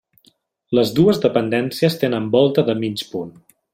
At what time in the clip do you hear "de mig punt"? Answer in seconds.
2.71-3.37